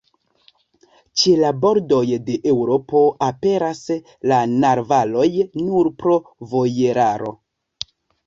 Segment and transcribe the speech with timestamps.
[1.23, 1.99] Ĉe la bordoj
[2.29, 3.83] de Eŭropo aperas
[4.31, 5.29] la narvaloj
[5.67, 6.15] nur pro
[6.55, 7.35] vojeraro.